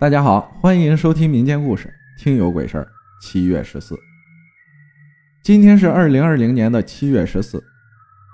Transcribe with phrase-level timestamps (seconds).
[0.00, 1.88] 大家好，欢迎收听民间故事
[2.22, 2.84] 《听有鬼事儿》。
[3.22, 3.96] 七月十四，
[5.44, 7.62] 今天是二零二零年的七月十四。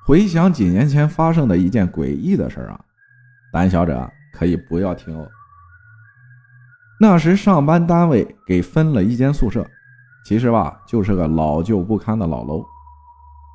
[0.07, 2.81] 回想几年前发生的一件诡异的事儿啊，
[3.53, 5.29] 胆小者可以不要听哦。
[6.99, 9.65] 那时上班单位给分了一间宿舍，
[10.25, 12.65] 其实吧就是个老旧不堪的老楼，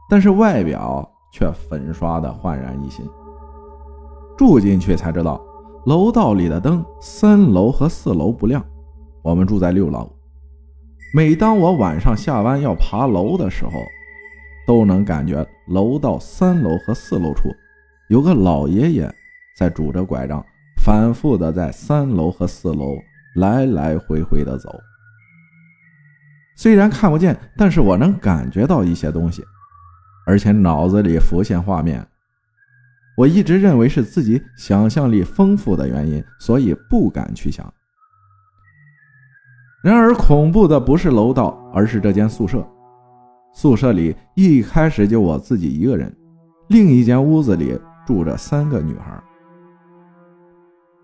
[0.08, 3.04] 但是外表却粉刷的焕然一新。
[4.38, 5.42] 住进去才知道。
[5.86, 8.66] 楼道里的灯，三楼和四楼不亮。
[9.22, 10.12] 我们住在六楼。
[11.14, 13.72] 每当我晚上下班要爬楼的时候，
[14.66, 17.50] 都能感觉楼道三楼和四楼处
[18.10, 19.14] 有个老爷爷
[19.56, 20.44] 在拄着拐杖，
[20.84, 22.96] 反复的在三楼和四楼
[23.36, 24.70] 来来回回的走。
[26.58, 29.44] 虽然看不见，但是我能感觉到一些东西，
[30.26, 32.08] 而且脑子里浮现画面。
[33.16, 37.74] 我一直认为是自己想象力丰富的原因，所以不敢去想。
[39.84, 42.68] 然而，恐怖的不是楼道，而是这间宿舍。
[43.54, 46.14] 宿舍里一开始就我自己一个人，
[46.68, 49.24] 另一间屋子里住着三个女孩，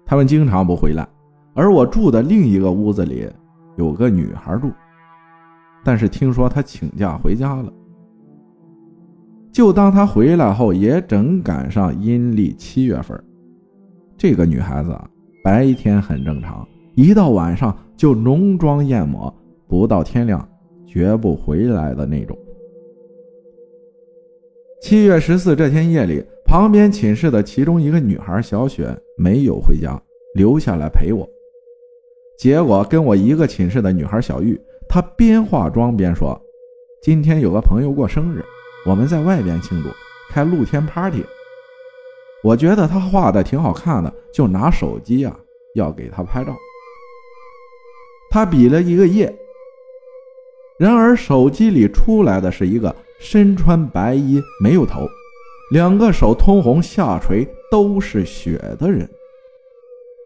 [0.06, 1.08] 她们经常不回来。
[1.54, 3.30] 而我住的另一个屋子里
[3.78, 4.72] 有个女孩住，
[5.84, 7.72] 但是听说她请假回家了。
[9.52, 13.22] 就当他回来后，也正赶上阴历七月份。
[14.18, 15.10] 这个女孩子啊
[15.44, 19.34] 白天很正常，一到晚上就浓妆艳抹，
[19.68, 20.48] 不到天亮
[20.88, 22.38] 绝不回来的那种。
[24.82, 30.02] 七月十四这天夜里，旁边寝室的其中一个女孩小雪没有回家，
[30.34, 31.28] 留下来陪我。
[32.38, 36.40] 结果跟我一个寝室的女孩小玉，她边化妆边说
[37.04, 38.44] ：“今天有个朋友过生日。”
[38.86, 39.90] 我们在外边庆祝，
[40.30, 41.24] 开露天 party。
[42.44, 45.40] 我觉得他画的挺好看的，就拿手机啊
[45.76, 46.56] 要给他拍照。
[48.32, 49.32] 他比了一个耶，
[50.80, 55.08] 然而手机里出来的是一个身穿白衣、没有头、
[55.72, 59.08] 两个手通红、下垂都是血的人。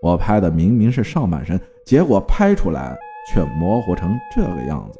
[0.02, 2.96] 我拍的明明是上半身，结果拍出来
[3.34, 5.00] 却模糊成这个样子。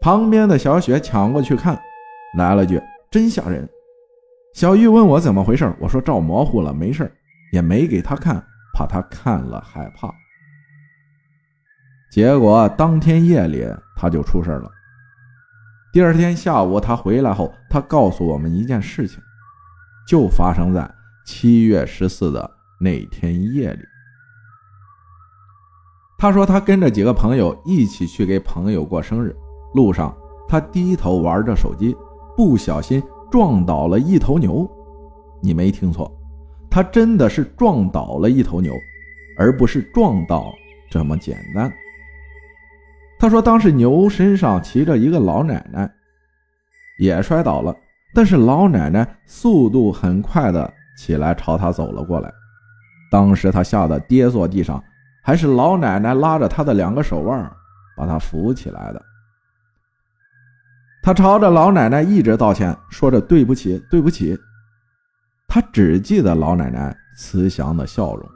[0.00, 1.78] 旁边的小雪抢过去看，
[2.36, 2.80] 来了句
[3.10, 3.68] ：“真吓人。”
[4.54, 7.12] 小玉问我怎么回事，我说照模糊了，没事
[7.52, 8.42] 也没给他看，
[8.74, 10.12] 怕他看了害怕。
[12.10, 14.68] 结果当天夜里他就出事了。
[15.92, 19.20] 第二天下午他回来后，他告诉我们一件事情，
[20.08, 20.90] 就发生在
[21.26, 22.50] 七月十四的
[22.80, 23.84] 那天夜里。
[26.18, 29.36] 他说他跟着几个朋友一起去给朋友过生日。
[29.74, 30.16] 路上，
[30.48, 31.96] 他低头玩着手机，
[32.36, 34.68] 不小心撞倒了一头牛。
[35.40, 36.10] 你没听错，
[36.68, 38.74] 他真的是撞倒了一头牛，
[39.38, 40.52] 而不是撞到
[40.90, 41.72] 这么简单。
[43.18, 45.90] 他说，当时牛身上骑着一个老奶奶，
[46.98, 47.74] 也摔倒了，
[48.14, 52.32] 但是老奶奶速度很快的起来朝他走了过来。
[53.10, 54.82] 当时他吓得跌坐地上，
[55.22, 57.50] 还是老奶奶拉着他的两个手腕，
[57.96, 59.02] 把他扶起来的。
[61.02, 64.38] 他朝着老奶奶一直道歉，说着对不起，对不起。
[65.48, 68.28] 他只记得老奶奶慈祥的笑容。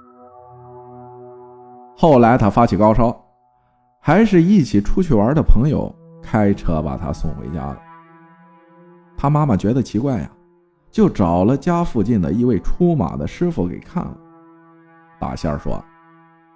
[1.97, 3.15] 后来他发起高烧，
[4.01, 7.79] 还是一起出去玩的朋友开车把他送回家了。
[9.17, 10.31] 他妈妈觉得奇怪呀，
[10.91, 14.17] 就找了家附近的一位出马的师傅给看了。
[15.21, 15.83] 大仙说，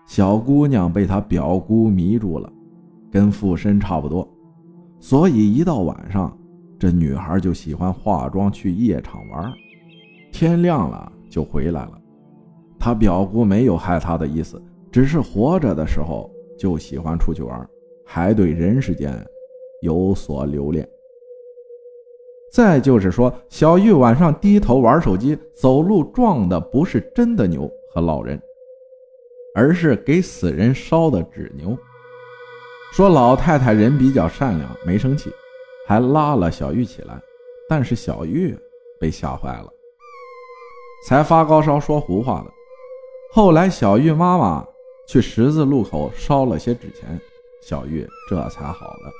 [0.06, 2.50] 小姑娘被他表姑迷住了，
[3.12, 4.26] 跟附身差不多。
[5.00, 6.36] 所以一到晚上，
[6.78, 9.52] 这女孩就喜欢化妆去夜场玩，
[10.32, 11.92] 天亮了就回来了。
[12.78, 14.60] 她表姑没有害她的意思，
[14.90, 17.68] 只是活着的时候就喜欢出去玩，
[18.04, 19.14] 还对人世间
[19.82, 20.88] 有所留恋。
[22.52, 28.40] 再就是说，小玉晚上低头玩手机，走路撞的不是真的牛和老人，
[29.54, 31.76] 而是给死人烧的纸牛。
[32.92, 35.32] 说老太太人比较善良，没生气，
[35.86, 37.20] 还拉了小玉起来，
[37.68, 38.56] 但是小玉
[38.98, 39.68] 被吓坏了，
[41.06, 42.52] 才发高烧说胡话的。
[43.30, 44.66] 后来小玉妈妈
[45.06, 47.20] 去十字路口烧了些纸钱，
[47.62, 49.12] 小玉这才好了。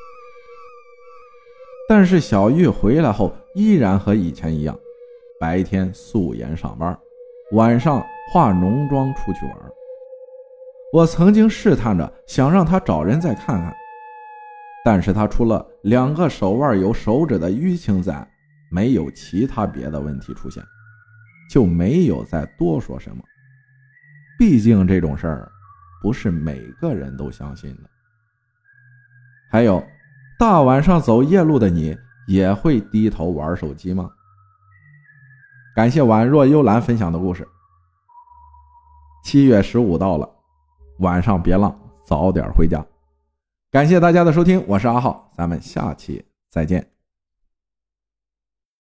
[1.89, 4.79] 但是小玉回来后依然和以前一样，
[5.39, 6.99] 白天素颜上班，
[7.53, 9.68] 晚上化浓妆出去玩。
[10.91, 13.77] 我曾经试探着想让他找人再看看，
[14.85, 18.27] 但是他除了两个手腕有手指的淤青在，
[18.71, 20.65] 没有其他别的问题出现，
[21.51, 23.23] 就没有再多说什么。
[24.39, 25.53] 毕竟这种事儿
[26.01, 27.91] 不是每个人都相信的。
[29.51, 29.83] 还有，
[30.39, 31.95] 大晚上走夜路的你
[32.27, 34.09] 也会低头玩手机吗？
[35.75, 37.47] 感谢宛若幽兰分享的故事。
[39.25, 40.29] 七月十五到了，
[40.99, 42.85] 晚上别浪，早点回家。
[43.71, 46.98] 感谢大家的收听，我是阿浩，咱们下期再见。